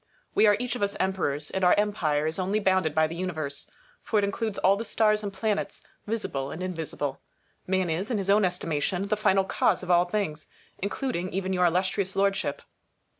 [0.33, 3.69] We are each of us emperors, and our empire is only bounded by the Universe,
[4.01, 7.19] for it includes all the stars and planets, visible and invisible.
[7.67, 10.47] Man is, in his own estimation, the final cause of all things,
[10.79, 12.63] including even your Illustrious Lordship.